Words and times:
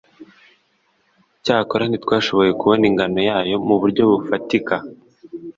cyakora 1.43 1.83
ntitwashoboye 1.87 2.51
kubona 2.59 2.83
ingano 2.89 3.19
yayo 3.29 3.55
mu 3.67 3.75
buryo 3.81 4.03
bufatika 4.11 4.75